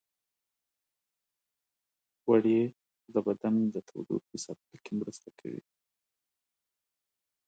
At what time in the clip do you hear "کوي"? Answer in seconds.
5.39-5.63